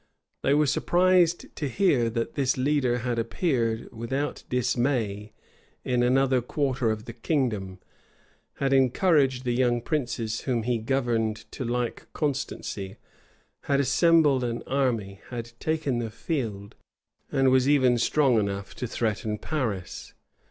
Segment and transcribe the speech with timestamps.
[0.41, 5.31] They were surprised to hear, that this leader had appeared, without dismay,
[5.85, 7.79] in another quarter of the kingdom;
[8.53, 12.97] had encouraged the young princes, whom he governed to like constancy;
[13.65, 16.73] had assembled an army; had taken the field;
[17.31, 20.15] and was even strong enough to threaten Paris.